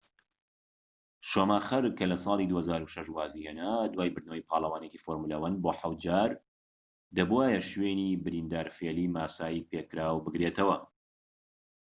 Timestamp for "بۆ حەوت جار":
5.63-6.31